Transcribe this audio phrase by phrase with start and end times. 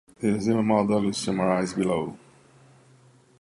[0.19, 2.17] This new model is summarized below.